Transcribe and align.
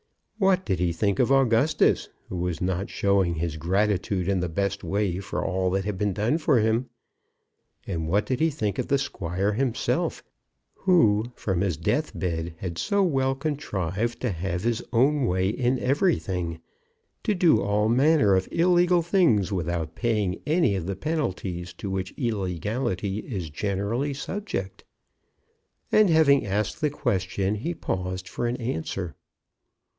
What 0.39 0.65
did 0.65 0.79
he 0.79 0.91
think 0.91 1.19
of 1.19 1.31
Augustus, 1.31 2.09
who 2.27 2.37
was 2.37 2.59
not 2.59 2.89
showing 2.89 3.35
his 3.35 3.57
gratitude 3.57 4.27
in 4.27 4.39
the 4.39 4.49
best 4.49 4.83
way 4.83 5.19
for 5.19 5.45
all 5.45 5.69
that 5.69 5.85
had 5.85 5.99
been 5.99 6.13
done 6.13 6.39
for 6.39 6.57
him? 6.59 6.89
And 7.85 8.07
what 8.07 8.25
did 8.25 8.39
he 8.39 8.49
think 8.49 8.79
of 8.79 8.87
the 8.87 8.97
squire 8.97 9.53
himself, 9.53 10.23
who 10.73 11.25
from 11.35 11.61
his 11.61 11.77
death 11.77 12.17
bed 12.17 12.55
had 12.57 12.79
so 12.79 13.03
well 13.03 13.35
contrived 13.35 14.19
to 14.21 14.31
have 14.31 14.63
his 14.63 14.83
own 14.91 15.27
way 15.27 15.47
in 15.49 15.77
everything, 15.77 16.59
to 17.23 17.35
do 17.35 17.61
all 17.61 17.87
manner 17.87 18.35
of 18.35 18.49
illegal 18.51 19.03
things 19.03 19.51
without 19.51 19.93
paying 19.93 20.41
any 20.47 20.73
of 20.75 20.87
the 20.87 20.95
penalties 20.95 21.73
to 21.73 21.91
which 21.91 22.15
illegality 22.17 23.19
is 23.19 23.51
generally 23.51 24.15
subject? 24.15 24.83
And 25.91 26.09
having 26.09 26.43
asked 26.43 26.81
the 26.81 26.89
question 26.89 27.53
he 27.53 27.75
paused 27.75 28.27
for 28.27 28.47
an 28.47 28.57
answer. 28.57 29.13